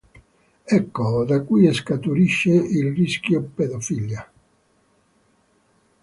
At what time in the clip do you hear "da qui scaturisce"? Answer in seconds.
1.25-2.49